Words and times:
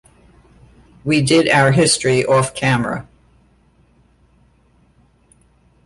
We 1.03 1.21
did 1.21 1.47
our 1.49 1.71
history 1.73 2.25
off-camera. 2.25 3.07